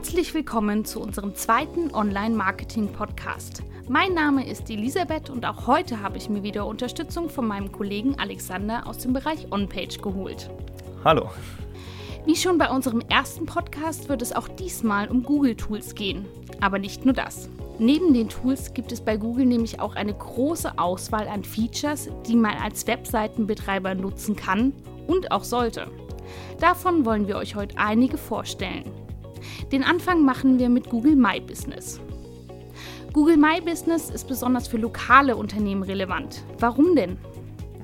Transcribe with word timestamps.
Herzlich 0.00 0.32
willkommen 0.32 0.86
zu 0.86 0.98
unserem 0.98 1.34
zweiten 1.34 1.94
Online-Marketing-Podcast. 1.94 3.62
Mein 3.86 4.14
Name 4.14 4.48
ist 4.48 4.70
Elisabeth 4.70 5.28
und 5.28 5.44
auch 5.44 5.66
heute 5.66 6.00
habe 6.00 6.16
ich 6.16 6.30
mir 6.30 6.42
wieder 6.42 6.64
Unterstützung 6.64 7.28
von 7.28 7.46
meinem 7.46 7.70
Kollegen 7.70 8.18
Alexander 8.18 8.86
aus 8.86 8.96
dem 8.96 9.12
Bereich 9.12 9.52
OnPage 9.52 9.98
geholt. 10.00 10.48
Hallo. 11.04 11.28
Wie 12.24 12.34
schon 12.34 12.56
bei 12.56 12.70
unserem 12.70 13.02
ersten 13.10 13.44
Podcast 13.44 14.08
wird 14.08 14.22
es 14.22 14.32
auch 14.32 14.48
diesmal 14.48 15.06
um 15.10 15.22
Google-Tools 15.22 15.94
gehen. 15.94 16.24
Aber 16.62 16.78
nicht 16.78 17.04
nur 17.04 17.12
das. 17.12 17.50
Neben 17.78 18.14
den 18.14 18.30
Tools 18.30 18.72
gibt 18.72 18.92
es 18.92 19.02
bei 19.02 19.18
Google 19.18 19.44
nämlich 19.44 19.80
auch 19.80 19.96
eine 19.96 20.14
große 20.14 20.78
Auswahl 20.78 21.28
an 21.28 21.44
Features, 21.44 22.08
die 22.26 22.36
man 22.36 22.56
als 22.56 22.86
Webseitenbetreiber 22.86 23.94
nutzen 23.94 24.34
kann 24.34 24.72
und 25.06 25.30
auch 25.30 25.44
sollte. 25.44 25.88
Davon 26.58 27.04
wollen 27.04 27.28
wir 27.28 27.36
euch 27.36 27.54
heute 27.54 27.76
einige 27.76 28.16
vorstellen. 28.16 28.90
Den 29.72 29.82
Anfang 29.82 30.24
machen 30.24 30.58
wir 30.58 30.68
mit 30.68 30.90
Google 30.90 31.16
My 31.16 31.40
Business. 31.40 32.00
Google 33.12 33.36
My 33.36 33.60
Business 33.60 34.08
ist 34.08 34.28
besonders 34.28 34.68
für 34.68 34.76
lokale 34.76 35.36
Unternehmen 35.36 35.82
relevant. 35.82 36.44
Warum 36.58 36.94
denn? 36.94 37.18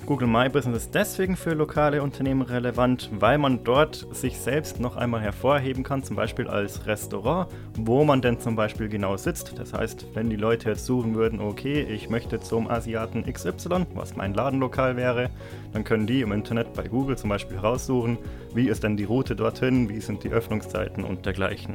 Google 0.07 0.29
My 0.29 0.49
Business 0.49 0.85
ist 0.85 0.95
deswegen 0.95 1.37
für 1.37 1.55
lokale 1.55 2.01
Unternehmen 2.01 2.43
relevant, 2.43 3.11
weil 3.19 3.39
man 3.39 3.65
dort 3.65 4.07
sich 4.15 4.39
selbst 4.39 4.79
noch 4.79 4.95
einmal 4.95 5.21
hervorheben 5.21 5.83
kann, 5.83 6.05
zum 6.05 6.15
Beispiel 6.15 6.47
als 6.47 6.87
Restaurant, 6.87 7.51
wo 7.75 8.05
man 8.05 8.23
denn 8.23 8.39
zum 8.39 8.55
Beispiel 8.55 8.89
genau 8.89 9.17
sitzt. 9.17 9.59
Das 9.59 9.73
heißt, 9.73 10.07
wenn 10.15 10.31
die 10.31 10.37
Leute 10.37 10.69
jetzt 10.69 10.87
suchen 10.87 11.17
würden, 11.17 11.41
okay, 11.41 11.83
ich 11.83 12.09
möchte 12.09 12.39
zum 12.39 12.71
Asiaten 12.71 13.25
XY, 13.25 13.87
was 13.95 14.15
mein 14.15 14.33
Ladenlokal 14.33 14.97
wäre, 14.97 15.29
dann 15.73 15.83
können 15.83 16.07
die 16.07 16.21
im 16.21 16.31
Internet 16.31 16.73
bei 16.75 16.87
Google 16.87 17.19
zum 17.19 17.31
Beispiel 17.31 17.57
heraussuchen, 17.57 18.17
wie 18.55 18.69
ist 18.69 18.85
denn 18.85 18.97
die 18.97 19.05
Route 19.05 19.35
dorthin, 19.35 19.89
wie 19.89 20.01
sind 20.01 20.23
die 20.23 20.31
Öffnungszeiten 20.31 21.03
und 21.03 21.27
dergleichen. 21.27 21.75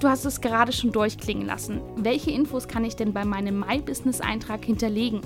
Du 0.00 0.08
hast 0.08 0.24
es 0.24 0.40
gerade 0.40 0.72
schon 0.72 0.90
durchklingen 0.90 1.46
lassen. 1.46 1.80
Welche 1.96 2.32
Infos 2.32 2.66
kann 2.66 2.84
ich 2.84 2.96
denn 2.96 3.12
bei 3.12 3.24
meinem 3.24 3.60
My 3.60 3.80
Business 3.80 4.20
Eintrag 4.20 4.64
hinterlegen? 4.64 5.20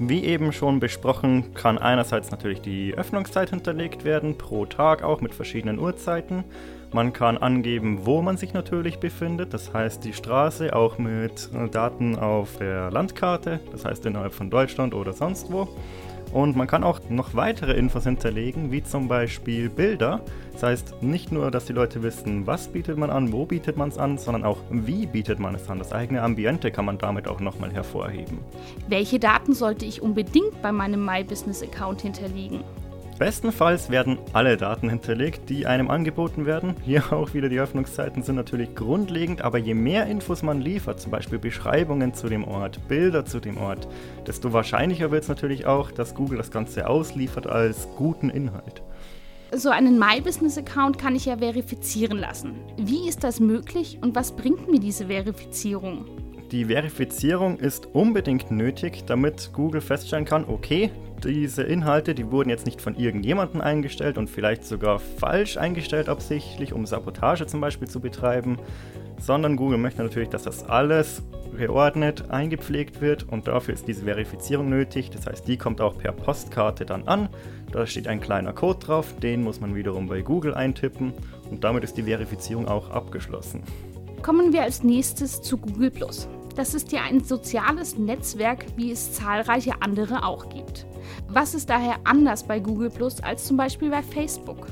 Wie 0.00 0.24
eben 0.24 0.52
schon 0.52 0.78
besprochen, 0.78 1.54
kann 1.54 1.76
einerseits 1.76 2.30
natürlich 2.30 2.60
die 2.60 2.94
Öffnungszeit 2.94 3.50
hinterlegt 3.50 4.04
werden, 4.04 4.38
pro 4.38 4.64
Tag 4.64 5.02
auch 5.02 5.20
mit 5.20 5.34
verschiedenen 5.34 5.80
Uhrzeiten. 5.80 6.44
Man 6.92 7.12
kann 7.12 7.36
angeben, 7.36 8.06
wo 8.06 8.22
man 8.22 8.36
sich 8.36 8.54
natürlich 8.54 8.98
befindet, 8.98 9.52
das 9.52 9.74
heißt 9.74 10.04
die 10.04 10.12
Straße 10.12 10.74
auch 10.74 10.98
mit 10.98 11.50
Daten 11.72 12.16
auf 12.16 12.58
der 12.58 12.92
Landkarte, 12.92 13.58
das 13.72 13.84
heißt 13.84 14.06
innerhalb 14.06 14.32
von 14.32 14.50
Deutschland 14.50 14.94
oder 14.94 15.12
sonst 15.12 15.50
wo. 15.52 15.68
Und 16.32 16.56
man 16.56 16.66
kann 16.66 16.84
auch 16.84 17.00
noch 17.08 17.34
weitere 17.34 17.72
Infos 17.72 18.04
hinterlegen, 18.04 18.70
wie 18.70 18.82
zum 18.82 19.08
Beispiel 19.08 19.70
Bilder. 19.70 20.20
Das 20.52 20.62
heißt 20.62 21.02
nicht 21.02 21.32
nur, 21.32 21.50
dass 21.50 21.66
die 21.66 21.72
Leute 21.72 22.02
wissen, 22.02 22.46
was 22.46 22.68
bietet 22.68 22.98
man 22.98 23.10
an, 23.10 23.32
wo 23.32 23.46
bietet 23.46 23.76
man 23.76 23.88
es 23.88 23.98
an, 23.98 24.18
sondern 24.18 24.44
auch, 24.44 24.58
wie 24.70 25.06
bietet 25.06 25.38
man 25.38 25.54
es 25.54 25.68
an. 25.70 25.78
Das 25.78 25.92
eigene 25.92 26.22
Ambiente 26.22 26.70
kann 26.70 26.84
man 26.84 26.98
damit 26.98 27.28
auch 27.28 27.40
nochmal 27.40 27.72
hervorheben. 27.72 28.38
Welche 28.88 29.18
Daten 29.18 29.54
sollte 29.54 29.86
ich 29.86 30.02
unbedingt 30.02 30.60
bei 30.60 30.72
meinem 30.72 31.04
My 31.04 31.24
Business 31.24 31.62
Account 31.62 32.02
hinterlegen? 32.02 32.62
Bestenfalls 33.18 33.90
werden 33.90 34.18
alle 34.32 34.56
Daten 34.56 34.88
hinterlegt, 34.88 35.50
die 35.50 35.66
einem 35.66 35.90
angeboten 35.90 36.46
werden. 36.46 36.76
Hier 36.84 37.12
auch 37.12 37.34
wieder 37.34 37.48
die 37.48 37.58
Öffnungszeiten 37.58 38.22
sind 38.22 38.36
natürlich 38.36 38.76
grundlegend, 38.76 39.42
aber 39.42 39.58
je 39.58 39.74
mehr 39.74 40.06
Infos 40.06 40.44
man 40.44 40.60
liefert, 40.60 41.00
zum 41.00 41.10
Beispiel 41.10 41.40
Beschreibungen 41.40 42.14
zu 42.14 42.28
dem 42.28 42.44
Ort, 42.44 42.86
Bilder 42.86 43.24
zu 43.24 43.40
dem 43.40 43.56
Ort, 43.56 43.88
desto 44.26 44.52
wahrscheinlicher 44.52 45.10
wird 45.10 45.24
es 45.24 45.28
natürlich 45.28 45.66
auch, 45.66 45.90
dass 45.90 46.14
Google 46.14 46.38
das 46.38 46.52
Ganze 46.52 46.88
ausliefert 46.88 47.48
als 47.48 47.88
guten 47.96 48.30
Inhalt. 48.30 48.82
So 49.52 49.70
einen 49.70 49.98
My 49.98 50.20
Business 50.20 50.58
Account 50.58 50.98
kann 50.98 51.16
ich 51.16 51.24
ja 51.24 51.38
verifizieren 51.38 52.18
lassen. 52.18 52.54
Wie 52.76 53.08
ist 53.08 53.24
das 53.24 53.40
möglich 53.40 53.98
und 54.00 54.14
was 54.14 54.32
bringt 54.32 54.70
mir 54.70 54.78
diese 54.78 55.06
Verifizierung? 55.06 56.04
Die 56.50 56.64
Verifizierung 56.64 57.58
ist 57.58 57.94
unbedingt 57.94 58.50
nötig, 58.50 59.04
damit 59.04 59.50
Google 59.52 59.82
feststellen 59.82 60.24
kann, 60.24 60.46
okay, 60.48 60.90
diese 61.22 61.62
Inhalte, 61.62 62.14
die 62.14 62.30
wurden 62.30 62.48
jetzt 62.48 62.64
nicht 62.64 62.80
von 62.80 62.94
irgendjemandem 62.94 63.60
eingestellt 63.60 64.16
und 64.16 64.30
vielleicht 64.30 64.64
sogar 64.64 64.98
falsch 64.98 65.58
eingestellt 65.58 66.08
absichtlich, 66.08 66.72
um 66.72 66.86
Sabotage 66.86 67.46
zum 67.46 67.60
Beispiel 67.60 67.86
zu 67.86 68.00
betreiben, 68.00 68.56
sondern 69.20 69.56
Google 69.56 69.76
möchte 69.76 70.02
natürlich, 70.02 70.30
dass 70.30 70.44
das 70.44 70.64
alles 70.64 71.22
geordnet 71.54 72.30
eingepflegt 72.30 73.02
wird 73.02 73.28
und 73.28 73.46
dafür 73.46 73.74
ist 73.74 73.86
diese 73.86 74.04
Verifizierung 74.04 74.70
nötig. 74.70 75.10
Das 75.10 75.26
heißt, 75.26 75.46
die 75.46 75.58
kommt 75.58 75.82
auch 75.82 75.98
per 75.98 76.12
Postkarte 76.12 76.86
dann 76.86 77.06
an. 77.08 77.28
Da 77.72 77.86
steht 77.86 78.08
ein 78.08 78.20
kleiner 78.20 78.54
Code 78.54 78.78
drauf, 78.78 79.14
den 79.22 79.42
muss 79.42 79.60
man 79.60 79.74
wiederum 79.74 80.08
bei 80.08 80.22
Google 80.22 80.54
eintippen 80.54 81.12
und 81.50 81.62
damit 81.62 81.84
ist 81.84 81.98
die 81.98 82.04
Verifizierung 82.04 82.68
auch 82.68 82.90
abgeschlossen. 82.90 83.62
Kommen 84.22 84.52
wir 84.52 84.62
als 84.62 84.82
nächstes 84.82 85.42
zu 85.42 85.58
Google 85.58 85.90
das 86.58 86.74
ist 86.74 86.90
ja 86.90 87.02
ein 87.02 87.22
soziales 87.22 87.96
Netzwerk, 87.96 88.66
wie 88.74 88.90
es 88.90 89.12
zahlreiche 89.12 89.80
andere 89.80 90.24
auch 90.24 90.48
gibt. 90.48 90.86
Was 91.28 91.54
ist 91.54 91.70
daher 91.70 92.00
anders 92.02 92.42
bei 92.42 92.58
Google 92.58 92.90
Plus 92.90 93.22
als 93.22 93.46
zum 93.46 93.56
Beispiel 93.56 93.90
bei 93.90 94.02
Facebook? 94.02 94.66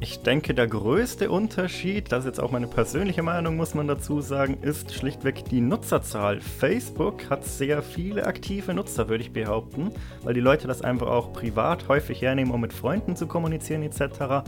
Ich 0.00 0.22
denke, 0.22 0.54
der 0.54 0.66
größte 0.66 1.30
Unterschied, 1.30 2.10
das 2.10 2.20
ist 2.20 2.26
jetzt 2.26 2.40
auch 2.40 2.52
meine 2.52 2.66
persönliche 2.66 3.22
Meinung, 3.22 3.56
muss 3.56 3.74
man 3.74 3.86
dazu 3.86 4.22
sagen, 4.22 4.56
ist 4.62 4.94
schlichtweg 4.94 5.44
die 5.50 5.60
Nutzerzahl. 5.60 6.40
Facebook 6.40 7.28
hat 7.28 7.44
sehr 7.44 7.82
viele 7.82 8.24
aktive 8.24 8.72
Nutzer, 8.72 9.10
würde 9.10 9.24
ich 9.24 9.32
behaupten, 9.32 9.90
weil 10.22 10.32
die 10.32 10.40
Leute 10.40 10.66
das 10.66 10.80
einfach 10.80 11.08
auch 11.08 11.34
privat 11.34 11.88
häufig 11.88 12.22
hernehmen, 12.22 12.52
um 12.52 12.62
mit 12.62 12.72
Freunden 12.72 13.14
zu 13.14 13.26
kommunizieren 13.26 13.82
etc. 13.82 14.42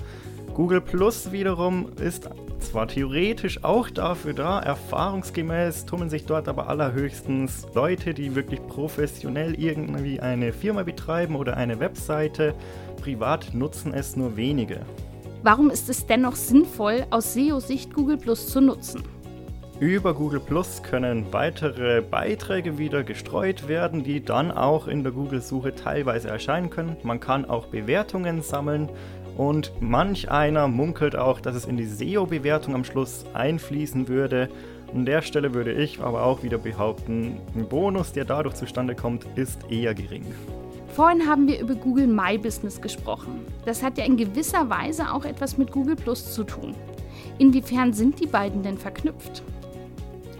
Google 0.59 0.81
Plus 0.81 1.31
wiederum 1.31 1.87
ist 2.01 2.29
zwar 2.59 2.89
theoretisch 2.89 3.63
auch 3.63 3.89
dafür 3.91 4.35
da, 4.35 4.59
erfahrungsgemäß 4.59 5.87
tummeln 5.87 6.11
sich 6.11 6.27
dort 6.27 6.49
aber 6.49 6.69
allerhöchstens 6.69 7.65
Leute, 7.77 8.13
die 8.13 8.35
wirklich 8.35 8.67
professionell 8.67 9.55
irgendwie 9.55 10.19
eine 10.19 10.53
Firma 10.53 10.83
betreiben 10.83 11.37
oder 11.37 11.57
eine 11.57 11.79
Webseite. 11.79 12.55
Privat 13.01 13.55
nutzen 13.55 13.95
es 13.95 14.17
nur 14.17 14.37
wenige. 14.37 14.81
Warum 15.45 15.71
ist 15.71 15.89
es 15.89 16.07
dennoch 16.07 16.35
sinnvoll, 16.35 17.07
aus 17.11 17.35
SEO-Sicht 17.35 17.95
Google 17.95 18.17
Plus 18.17 18.49
zu 18.49 18.61
nutzen? 18.61 19.05
Über 19.79 20.13
Google 20.13 20.41
Plus 20.41 20.83
können 20.83 21.33
weitere 21.33 22.03
Beiträge 22.03 22.79
wieder 22.79 23.05
gestreut 23.05 23.69
werden, 23.69 24.03
die 24.03 24.25
dann 24.25 24.51
auch 24.51 24.89
in 24.89 25.05
der 25.05 25.13
Google-Suche 25.13 25.77
teilweise 25.77 26.27
erscheinen 26.27 26.69
können. 26.69 26.97
Man 27.05 27.21
kann 27.21 27.45
auch 27.45 27.67
Bewertungen 27.67 28.43
sammeln 28.43 28.89
und 29.39 29.73
manch 29.81 30.31
einer 30.31 30.69
munkelt 30.69 31.17
auch, 31.17 31.41
dass 31.41 31.55
es 31.55 31.65
in 31.65 31.77
die 31.77 31.87
SEO-Bewertung 31.87 32.75
am 32.75 32.85
Schluss 32.85 33.25
einfließen 33.33 34.09
würde. 34.09 34.49
An 34.93 35.07
der 35.07 35.23
Stelle 35.23 35.55
würde 35.55 35.73
ich 35.73 36.01
aber 36.01 36.25
auch 36.25 36.43
wieder 36.43 36.59
behaupten, 36.59 37.39
ein 37.55 37.69
Bonus, 37.69 38.13
der 38.13 38.25
dadurch 38.25 38.57
zustande 38.57 38.97
kommt, 38.97 39.27
ist 39.37 39.71
eher 39.71 39.95
gering. 39.95 40.27
Vorhin 40.95 41.29
haben 41.29 41.47
wir 41.47 41.61
über 41.61 41.77
Google 41.77 42.09
My 42.09 42.37
Business 42.37 42.81
gesprochen. 42.81 43.47
Das 43.65 43.83
hat 43.83 43.97
ja 43.97 44.05
in 44.05 44.17
gewisser 44.17 44.69
Weise 44.69 45.13
auch 45.13 45.25
etwas 45.25 45.57
mit 45.57 45.71
Google 45.71 45.95
Plus 45.95 46.35
zu 46.35 46.43
tun. 46.43 46.75
Inwiefern 47.39 47.93
sind 47.93 48.19
die 48.21 48.27
beiden 48.27 48.65
denn 48.65 48.77
verknüpft? 48.77 49.45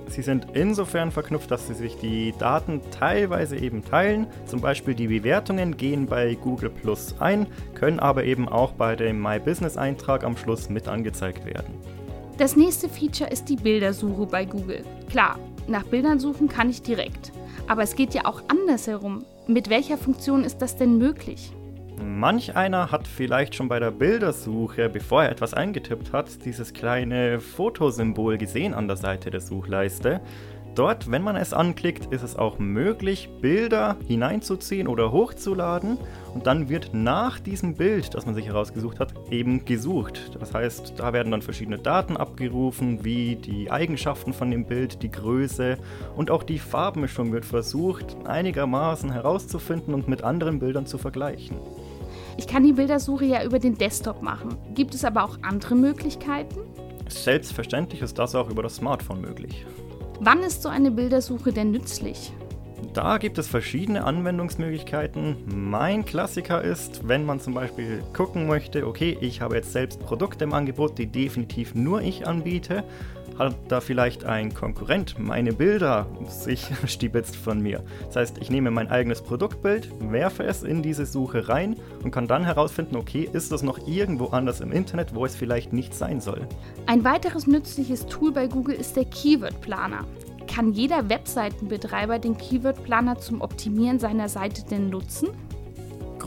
Sie 0.09 0.23
sind 0.23 0.49
insofern 0.55 1.11
verknüpft, 1.11 1.51
dass 1.51 1.69
sie 1.69 1.75
sich 1.75 1.97
die 1.99 2.33
Daten 2.39 2.81
teilweise 2.91 3.57
eben 3.57 3.85
teilen. 3.85 4.27
Zum 4.47 4.61
Beispiel 4.61 4.95
die 4.95 5.09
Bewertungen 5.09 5.77
gehen 5.77 6.07
bei 6.07 6.35
Google 6.35 6.71
Plus 6.71 7.15
ein, 7.21 7.47
können 7.75 8.01
aber 8.01 8.25
eben 8.25 8.49
auch 8.49 8.73
bei 8.73 8.97
dem 8.97 9.21
My 9.21 9.39
Business 9.39 9.77
Eintrag 9.77 10.25
am 10.25 10.37
Schluss 10.37 10.69
mit 10.69 10.89
angezeigt 10.89 11.45
werden. 11.45 11.75
Das 12.39 12.57
nächste 12.57 12.89
Feature 12.89 13.31
ist 13.31 13.49
die 13.49 13.57
Bildersuche 13.57 14.27
bei 14.27 14.45
Google. 14.45 14.85
Klar, 15.11 15.39
nach 15.67 15.85
Bildern 15.85 16.21
suchen 16.21 16.49
kann 16.49 16.71
ich 16.71 16.83
direkt. 16.83 17.33
Aber 17.67 17.83
es 17.83 17.95
geht 17.95 18.15
ja 18.15 18.25
auch 18.25 18.43
andersherum. 18.49 19.25
Mit 19.47 19.69
welcher 19.69 19.99
Funktion 19.99 20.45
ist 20.45 20.59
das 20.59 20.77
denn 20.77 20.99
möglich? 20.99 21.53
Manch 22.03 22.57
einer 22.57 22.91
hat 22.91 23.07
vielleicht 23.07 23.55
schon 23.55 23.69
bei 23.69 23.79
der 23.81 23.91
Bildersuche, 23.91 24.89
bevor 24.89 25.25
er 25.25 25.31
etwas 25.31 25.55
eingetippt 25.55 26.13
hat, 26.13 26.45
dieses 26.45 26.73
kleine 26.73 27.41
Fotosymbol 27.41 28.39
gesehen 28.39 28.75
an 28.75 28.89
der 28.89 28.97
Seite 28.97 29.31
der 29.31 29.41
Suchleiste. 29.41 30.21
Dort, 30.75 31.11
wenn 31.11 31.23
man 31.23 31.35
es 31.35 31.53
anklickt, 31.53 32.13
ist 32.13 32.23
es 32.23 32.37
auch 32.37 32.61
möglich, 32.61 33.29
Bilder 33.41 33.97
hineinzuziehen 34.07 34.87
oder 34.87 35.11
hochzuladen 35.11 35.99
und 36.35 36.47
dann 36.47 36.69
wird 36.69 36.91
nach 36.93 37.41
diesem 37.41 37.75
Bild, 37.75 38.15
das 38.15 38.27
man 38.27 38.37
sich 38.37 38.47
herausgesucht 38.47 39.01
hat, 39.01 39.13
eben 39.31 39.65
gesucht. 39.65 40.37
Das 40.39 40.55
heißt, 40.55 40.95
da 40.97 41.13
werden 41.13 41.33
dann 41.33 41.43
verschiedene 41.43 41.79
Daten 41.79 42.17
abgerufen, 42.17 43.05
wie 43.05 43.35
die 43.35 43.73
Eigenschaften 43.73 44.33
von 44.33 44.53
dem 44.53 44.67
Bild, 44.67 45.03
die 45.03 45.11
Größe 45.11 45.79
und 46.17 46.31
auch 46.31 46.45
die 46.45 46.61
Farbmischung 46.61 47.33
wird 47.33 47.45
versucht, 47.45 48.17
einigermaßen 48.25 49.11
herauszufinden 49.11 49.95
und 49.95 50.07
mit 50.07 50.23
anderen 50.23 50.61
Bildern 50.61 50.87
zu 50.87 50.97
vergleichen. 50.97 51.57
Ich 52.39 52.47
kann 52.47 52.63
die 52.63 52.73
Bildersuche 52.73 53.25
ja 53.25 53.45
über 53.45 53.59
den 53.59 53.77
Desktop 53.77 54.23
machen. 54.23 54.57
Gibt 54.73 54.95
es 54.95 55.05
aber 55.05 55.25
auch 55.25 55.39
andere 55.43 55.75
Möglichkeiten? 55.75 56.61
Selbstverständlich 57.09 58.01
ist 58.01 58.17
das 58.17 58.37
auch 58.37 58.49
über 58.49 58.63
das 58.63 58.77
Smartphone 58.77 59.21
möglich. 59.21 59.67
Wann 60.21 60.45
ist 60.45 60.63
so 60.63 60.69
eine 60.69 60.93
Bildersuche 60.93 61.53
denn 61.53 61.73
nützlich? 61.73 62.33
Da 62.95 63.19
gibt 63.19 63.39
es 63.39 63.49
verschiedene 63.49 64.05
Anwendungsmöglichkeiten. 64.05 65.37
Mein 65.47 66.05
Klassiker 66.05 66.63
ist, 66.63 67.09
wenn 67.09 67.27
man 67.27 67.41
zum 67.41 67.55
Beispiel 67.55 68.05
gucken 68.13 68.47
möchte, 68.47 68.87
okay, 68.87 69.19
ich 69.21 69.41
habe 69.41 69.57
jetzt 69.57 69.73
selbst 69.73 69.99
Produkte 69.99 70.45
im 70.45 70.53
Angebot, 70.53 70.97
die 70.97 71.07
definitiv 71.07 71.75
nur 71.75 72.03
ich 72.03 72.27
anbiete, 72.27 72.85
hat 73.39 73.57
da 73.69 73.81
vielleicht 73.81 74.25
ein 74.25 74.53
Konkurrent 74.53 75.19
meine 75.19 75.53
Bilder 75.53 76.07
sich 76.29 76.67
stibitzt 76.87 77.37
von 77.37 77.61
mir. 77.61 77.83
Das 78.07 78.17
heißt, 78.17 78.39
ich 78.39 78.51
nehme 78.51 78.71
mein 78.71 78.89
eigenes 78.89 79.23
Produktbild, 79.23 79.89
werfe 80.01 80.45
es 80.45 80.63
in 80.63 80.83
diese 80.83 81.07
Suche 81.07 81.49
rein 81.49 81.77
und 82.03 82.11
kann 82.11 82.27
dann 82.27 82.45
herausfinden, 82.45 82.97
okay, 82.97 83.29
ist 83.33 83.53
das 83.53 83.63
noch 83.63 83.87
irgendwo 83.87 84.27
anders 84.27 84.61
im 84.61 84.73
Internet, 84.73 85.15
wo 85.15 85.25
es 85.25 85.37
vielleicht 85.37 85.73
nicht 85.73 85.95
sein 85.95 86.21
soll. 86.21 86.47
Ein 86.87 87.05
weiteres 87.05 87.47
nützliches 87.47 88.07
Tool 88.07 88.33
bei 88.33 88.47
Google 88.47 88.75
ist 88.75 88.97
der 88.97 89.05
Keyword 89.05 89.61
Planer. 89.61 90.05
Kann 90.47 90.73
jeder 90.73 91.09
Webseitenbetreiber 91.09 92.19
den 92.19 92.37
Keyword 92.37 92.83
Planer 92.83 93.19
zum 93.19 93.43
Optimieren 93.43 93.99
seiner 93.99 94.29
Seite 94.29 94.65
denn 94.69 94.89
nutzen? 94.89 95.29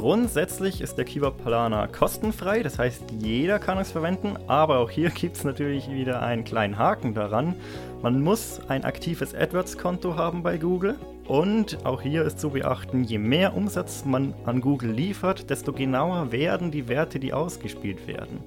Grundsätzlich 0.01 0.81
ist 0.81 0.97
der 0.97 1.05
Keyword 1.05 1.37
Planer 1.43 1.87
kostenfrei, 1.87 2.63
das 2.63 2.79
heißt 2.79 3.03
jeder 3.19 3.59
kann 3.59 3.77
es 3.77 3.91
verwenden, 3.91 4.35
aber 4.47 4.79
auch 4.79 4.89
hier 4.89 5.09
gibt 5.11 5.37
es 5.37 5.43
natürlich 5.43 5.91
wieder 5.91 6.23
einen 6.23 6.43
kleinen 6.43 6.79
Haken 6.79 7.13
daran. 7.13 7.53
Man 8.01 8.19
muss 8.19 8.61
ein 8.67 8.83
aktives 8.83 9.35
AdWords-Konto 9.35 10.15
haben 10.15 10.41
bei 10.41 10.57
Google 10.57 10.97
und 11.27 11.85
auch 11.85 12.01
hier 12.01 12.23
ist 12.23 12.39
zu 12.39 12.49
beachten, 12.49 13.03
je 13.03 13.19
mehr 13.19 13.55
Umsatz 13.55 14.03
man 14.03 14.33
an 14.43 14.59
Google 14.59 14.89
liefert, 14.89 15.51
desto 15.51 15.71
genauer 15.71 16.31
werden 16.31 16.71
die 16.71 16.87
Werte, 16.87 17.19
die 17.19 17.31
ausgespielt 17.31 18.07
werden. 18.07 18.39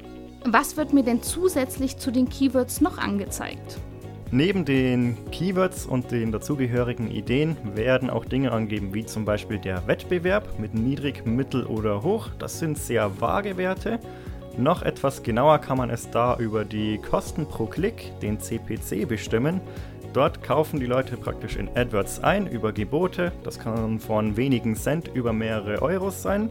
Was 0.45 0.77
wird 0.77 0.93
mir 0.93 1.05
denn 1.05 1.23
zusätzlich 1.23 1.99
zu 1.99 2.11
den 2.11 2.29
Keywords 2.29 2.81
noch 2.81 2.99
angezeigt? 2.99 3.79
Neben 4.31 4.65
den 4.65 5.17
Keywords 5.31 5.87
und 5.87 6.11
den 6.11 6.33
dazugehörigen 6.33 7.11
Ideen 7.11 7.57
werden 7.75 8.11
auch 8.11 8.25
Dinge 8.25 8.51
angegeben, 8.53 8.93
wie 8.93 9.07
zum 9.07 9.25
Beispiel 9.25 9.59
der 9.59 9.87
Wettbewerb 9.87 10.59
mit 10.59 10.75
niedrig, 10.75 11.25
mittel 11.25 11.65
oder 11.65 12.03
hoch. 12.03 12.29
Das 12.39 12.59
sind 12.59 12.79
sehr 12.79 13.21
vage 13.21 13.57
Werte. 13.57 14.01
Noch 14.57 14.83
etwas 14.83 15.23
genauer 15.23 15.59
kann 15.59 15.79
man 15.79 15.91
es 15.91 16.11
da 16.11 16.37
über 16.39 16.65
die 16.65 16.99
Kosten 16.99 17.47
pro 17.47 17.67
Klick, 17.67 18.13
den 18.21 18.41
CPC, 18.41 19.07
bestimmen. 19.07 19.61
Dort 20.13 20.45
kaufen 20.45 20.79
die 20.79 20.87
Leute 20.87 21.17
praktisch 21.17 21.57
in 21.57 21.69
AdWords 21.69 22.23
ein 22.23 22.47
über 22.47 22.73
Gebote. 22.73 23.33
Das 23.43 23.59
kann 23.59 23.99
von 23.99 24.37
wenigen 24.37 24.77
Cent 24.77 25.11
über 25.13 25.33
mehrere 25.33 25.83
Euros 25.83 26.23
sein. 26.23 26.51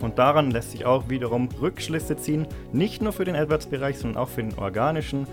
Und 0.00 0.18
daran 0.18 0.50
lässt 0.50 0.70
sich 0.70 0.86
auch 0.86 1.08
wiederum 1.10 1.48
Rückschlüsse 1.60 2.16
ziehen, 2.16 2.46
nicht 2.72 3.02
nur 3.02 3.12
für 3.12 3.24
den 3.24 3.36
AdWords-Bereich, 3.36 3.98
sondern 3.98 4.22
auch 4.22 4.28
für 4.28 4.42
den 4.42 4.58
organischen 4.58 5.26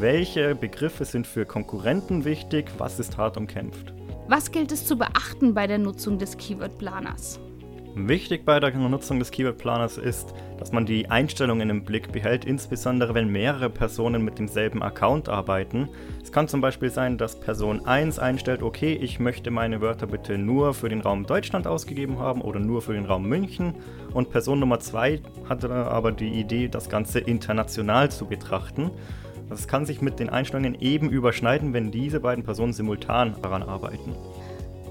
welche 0.00 0.54
Begriffe 0.54 1.04
sind 1.04 1.26
für 1.26 1.46
Konkurrenten 1.46 2.24
wichtig, 2.24 2.70
was 2.78 2.98
ist 2.98 3.16
hart 3.16 3.36
umkämpft. 3.36 3.94
Was 4.28 4.50
gilt 4.50 4.72
es 4.72 4.86
zu 4.86 4.96
beachten 4.96 5.54
bei 5.54 5.66
der 5.66 5.78
Nutzung 5.78 6.18
des 6.18 6.36
Keyword-Planers? 6.36 7.38
Wichtig 7.96 8.44
bei 8.44 8.58
der 8.58 8.74
Nutzung 8.74 9.20
des 9.20 9.30
Keyword-Planers 9.30 9.98
ist, 9.98 10.34
dass 10.58 10.72
man 10.72 10.84
die 10.84 11.08
Einstellungen 11.10 11.70
im 11.70 11.84
Blick 11.84 12.10
behält, 12.10 12.44
insbesondere 12.44 13.14
wenn 13.14 13.28
mehrere 13.28 13.70
Personen 13.70 14.24
mit 14.24 14.36
demselben 14.36 14.82
Account 14.82 15.28
arbeiten. 15.28 15.88
Es 16.20 16.32
kann 16.32 16.48
zum 16.48 16.60
Beispiel 16.60 16.90
sein, 16.90 17.18
dass 17.18 17.38
Person 17.38 17.86
1 17.86 18.18
einstellt, 18.18 18.64
okay, 18.64 18.94
ich 18.94 19.20
möchte 19.20 19.52
meine 19.52 19.80
Wörter 19.80 20.08
bitte 20.08 20.38
nur 20.38 20.74
für 20.74 20.88
den 20.88 21.02
Raum 21.02 21.24
Deutschland 21.24 21.68
ausgegeben 21.68 22.18
haben 22.18 22.40
oder 22.40 22.58
nur 22.58 22.82
für 22.82 22.94
den 22.94 23.04
Raum 23.04 23.28
München 23.28 23.74
und 24.12 24.30
Person 24.30 24.58
Nummer 24.58 24.80
2 24.80 25.20
hatte 25.48 25.70
aber 25.70 26.10
die 26.10 26.40
Idee, 26.40 26.66
das 26.66 26.88
Ganze 26.88 27.20
international 27.20 28.10
zu 28.10 28.26
betrachten. 28.26 28.90
Das 29.48 29.68
kann 29.68 29.86
sich 29.86 30.00
mit 30.00 30.18
den 30.18 30.30
Einstellungen 30.30 30.80
eben 30.80 31.10
überschneiden, 31.10 31.72
wenn 31.72 31.90
diese 31.90 32.20
beiden 32.20 32.44
Personen 32.44 32.72
simultan 32.72 33.36
daran 33.42 33.62
arbeiten. 33.62 34.14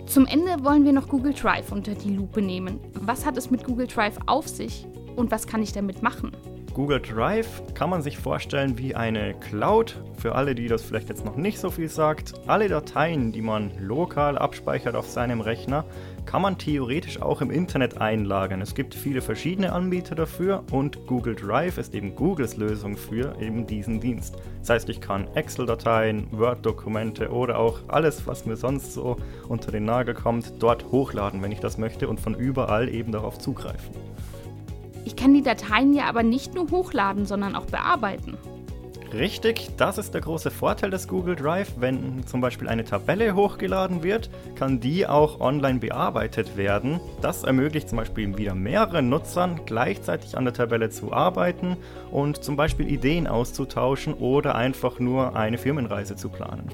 Zum 0.05 0.25
Ende 0.25 0.63
wollen 0.63 0.85
wir 0.85 0.91
noch 0.91 1.07
Google 1.07 1.33
Drive 1.33 1.71
unter 1.71 1.95
die 1.95 2.13
Lupe 2.13 2.41
nehmen. 2.41 2.79
Was 2.93 3.25
hat 3.25 3.37
es 3.37 3.49
mit 3.49 3.63
Google 3.63 3.87
Drive 3.87 4.17
auf 4.27 4.47
sich 4.47 4.85
und 5.15 5.31
was 5.31 5.47
kann 5.47 5.63
ich 5.63 5.71
damit 5.71 6.03
machen? 6.03 6.31
Google 6.73 6.99
Drive 6.99 7.61
kann 7.75 7.91
man 7.91 8.01
sich 8.01 8.17
vorstellen 8.17 8.79
wie 8.79 8.95
eine 8.95 9.35
Cloud. 9.35 10.01
Für 10.17 10.33
alle, 10.33 10.55
die 10.55 10.67
das 10.67 10.81
vielleicht 10.81 11.07
jetzt 11.07 11.23
noch 11.23 11.35
nicht 11.35 11.59
so 11.59 11.69
viel 11.69 11.87
sagt, 11.87 12.33
alle 12.47 12.67
Dateien, 12.67 13.31
die 13.31 13.41
man 13.41 13.69
lokal 13.77 14.39
abspeichert 14.39 14.95
auf 14.95 15.07
seinem 15.07 15.41
Rechner, 15.41 15.85
kann 16.25 16.41
man 16.41 16.57
theoretisch 16.57 17.21
auch 17.21 17.41
im 17.41 17.51
Internet 17.51 18.01
einlagern. 18.01 18.59
Es 18.59 18.73
gibt 18.73 18.95
viele 18.95 19.21
verschiedene 19.21 19.71
Anbieter 19.71 20.15
dafür 20.15 20.63
und 20.71 21.05
Google 21.05 21.35
Drive 21.35 21.77
ist 21.77 21.93
eben 21.93 22.15
Googles 22.15 22.57
Lösung 22.57 22.97
für 22.97 23.35
eben 23.39 23.67
diesen 23.67 23.99
Dienst. 23.99 24.37
Das 24.61 24.71
heißt, 24.71 24.89
ich 24.89 24.99
kann 24.99 25.27
Excel-Dateien, 25.35 26.27
Word-Dokumente 26.31 27.29
oder 27.29 27.59
auch 27.59 27.81
alles, 27.87 28.25
was 28.25 28.47
mir 28.47 28.55
sonst 28.55 28.93
so 28.93 29.17
unter 29.47 29.71
den 29.71 29.85
Nagel 29.85 30.15
kommt, 30.15 30.53
dort 30.57 30.91
hochladen, 30.91 31.43
wenn 31.43 31.51
ich 31.51 31.59
das 31.59 31.77
möchte 31.77 32.07
und 32.07 32.19
von 32.19 32.33
überall 32.33 32.89
eben 32.89 33.11
darauf 33.11 33.37
zugreifen. 33.37 33.93
Ich 35.05 35.15
kann 35.15 35.33
die 35.33 35.41
Dateien 35.41 35.93
ja 35.93 36.05
aber 36.05 36.23
nicht 36.23 36.53
nur 36.55 36.69
hochladen, 36.71 37.25
sondern 37.25 37.55
auch 37.55 37.65
bearbeiten. 37.65 38.37
Richtig, 39.13 39.69
das 39.77 39.99
ist 39.99 40.15
der 40.15 40.21
große 40.21 40.49
Vorteil 40.49 40.89
des 40.89 41.07
Google 41.07 41.35
Drive. 41.35 41.73
Wenn 41.77 42.25
zum 42.25 42.41
Beispiel 42.41 42.67
eine 42.67 42.83
Tabelle 42.83 43.35
hochgeladen 43.35 44.01
wird, 44.01 44.31
kann 44.55 44.79
die 44.79 45.05
auch 45.05 45.39
online 45.39 45.77
bearbeitet 45.77 46.57
werden. 46.57 46.99
Das 47.21 47.43
ermöglicht 47.43 47.89
zum 47.89 47.99
Beispiel 47.99 48.35
wieder 48.39 48.55
mehreren 48.55 49.09
Nutzern 49.09 49.61
gleichzeitig 49.67 50.35
an 50.35 50.45
der 50.45 50.55
Tabelle 50.55 50.89
zu 50.89 51.13
arbeiten 51.13 51.77
und 52.09 52.43
zum 52.43 52.55
Beispiel 52.55 52.91
Ideen 52.91 53.27
auszutauschen 53.27 54.15
oder 54.15 54.55
einfach 54.55 54.97
nur 54.97 55.35
eine 55.35 55.59
Firmenreise 55.59 56.15
zu 56.15 56.29
planen. 56.29 56.69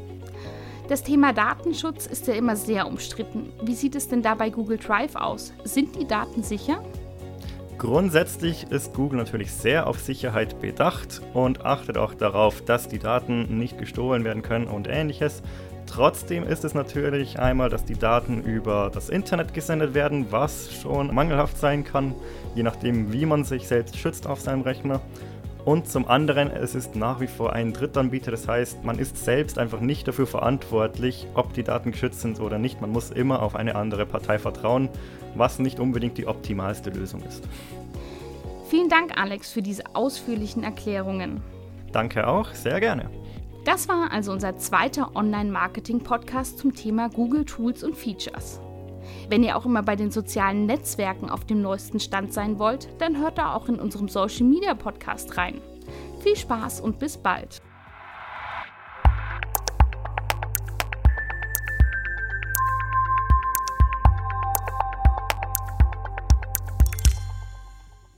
Das 0.87 1.03
Thema 1.03 1.33
Datenschutz 1.33 2.07
ist 2.07 2.25
ja 2.27 2.35
immer 2.35 2.55
sehr 2.55 2.87
umstritten. 2.87 3.49
Wie 3.61 3.75
sieht 3.75 3.95
es 3.95 4.07
denn 4.07 4.21
da 4.21 4.33
bei 4.35 4.49
Google 4.49 4.77
Drive 4.77 5.15
aus? 5.15 5.51
Sind 5.65 5.95
die 5.99 6.07
Daten 6.07 6.41
sicher? 6.41 6.81
Grundsätzlich 7.79 8.69
ist 8.71 8.93
Google 8.93 9.19
natürlich 9.19 9.53
sehr 9.53 9.87
auf 9.87 10.01
Sicherheit 10.01 10.59
bedacht 10.59 11.21
und 11.33 11.65
achtet 11.65 11.97
auch 11.97 12.13
darauf, 12.13 12.61
dass 12.65 12.89
die 12.89 12.99
Daten 12.99 13.57
nicht 13.57 13.77
gestohlen 13.77 14.25
werden 14.25 14.41
können 14.41 14.67
und 14.67 14.89
ähnliches. 14.89 15.41
Trotzdem 15.85 16.43
ist 16.43 16.65
es 16.65 16.73
natürlich 16.73 17.39
einmal, 17.39 17.69
dass 17.69 17.85
die 17.85 17.97
Daten 17.97 18.43
über 18.43 18.91
das 18.93 19.07
Internet 19.07 19.53
gesendet 19.53 19.93
werden, 19.93 20.25
was 20.29 20.73
schon 20.73 21.15
mangelhaft 21.15 21.57
sein 21.57 21.85
kann, 21.85 22.15
je 22.53 22.63
nachdem, 22.63 23.13
wie 23.13 23.25
man 23.25 23.45
sich 23.45 23.65
selbst 23.65 23.97
schützt 23.97 24.27
auf 24.27 24.41
seinem 24.41 24.63
Rechner. 24.63 24.99
Und 25.69 25.87
zum 25.87 26.07
anderen, 26.07 26.49
es 26.49 26.73
ist 26.73 26.95
nach 26.95 27.19
wie 27.19 27.27
vor 27.27 27.53
ein 27.53 27.73
Drittanbieter, 27.73 28.31
das 28.31 28.47
heißt, 28.47 28.83
man 28.83 28.97
ist 28.97 29.23
selbst 29.23 29.59
einfach 29.59 29.81
nicht 29.81 30.07
dafür 30.07 30.25
verantwortlich, 30.25 31.27
ob 31.35 31.53
die 31.53 31.61
Daten 31.61 31.91
geschützt 31.91 32.21
sind 32.21 32.39
oder 32.39 32.57
nicht. 32.57 32.81
Man 32.81 32.89
muss 32.89 33.11
immer 33.11 33.43
auf 33.43 33.55
eine 33.55 33.75
andere 33.75 34.07
Partei 34.07 34.39
vertrauen, 34.39 34.89
was 35.35 35.59
nicht 35.59 35.79
unbedingt 35.79 36.17
die 36.17 36.25
optimalste 36.25 36.89
Lösung 36.89 37.21
ist. 37.21 37.47
Vielen 38.67 38.89
Dank, 38.89 39.15
Alex, 39.15 39.51
für 39.51 39.61
diese 39.61 39.83
ausführlichen 39.93 40.63
Erklärungen. 40.63 41.39
Danke 41.91 42.25
auch, 42.25 42.51
sehr 42.55 42.79
gerne. 42.79 43.07
Das 43.63 43.87
war 43.87 44.11
also 44.11 44.31
unser 44.31 44.57
zweiter 44.57 45.15
Online-Marketing-Podcast 45.15 46.57
zum 46.57 46.73
Thema 46.73 47.09
Google 47.09 47.45
Tools 47.45 47.83
und 47.83 47.95
Features. 47.95 48.59
Wenn 49.29 49.43
ihr 49.43 49.57
auch 49.57 49.65
immer 49.65 49.83
bei 49.83 49.95
den 49.95 50.11
sozialen 50.11 50.65
Netzwerken 50.65 51.29
auf 51.29 51.45
dem 51.45 51.61
neuesten 51.61 51.99
Stand 51.99 52.33
sein 52.33 52.59
wollt, 52.59 52.89
dann 52.99 53.19
hört 53.19 53.37
da 53.37 53.53
auch 53.53 53.69
in 53.69 53.79
unserem 53.79 54.09
Social 54.09 54.45
Media 54.45 54.73
Podcast 54.73 55.37
rein. 55.37 55.61
Viel 56.21 56.35
Spaß 56.35 56.81
und 56.81 56.99
bis 56.99 57.17
bald! 57.17 57.61